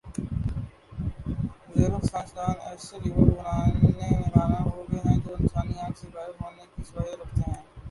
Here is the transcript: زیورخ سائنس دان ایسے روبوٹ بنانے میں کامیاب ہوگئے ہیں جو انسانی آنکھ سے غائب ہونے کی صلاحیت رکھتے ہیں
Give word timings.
زیورخ 1.73 2.03
سائنس 2.05 2.31
دان 2.35 2.55
ایسے 2.67 2.95
روبوٹ 3.03 3.29
بنانے 3.37 3.91
میں 3.91 4.31
کامیاب 4.33 4.67
ہوگئے 4.67 4.99
ہیں 5.05 5.17
جو 5.25 5.35
انسانی 5.39 5.79
آنکھ 5.85 5.99
سے 5.99 6.07
غائب 6.13 6.43
ہونے 6.43 6.65
کی 6.75 6.83
صلاحیت 6.83 7.19
رکھتے 7.21 7.41
ہیں 7.47 7.61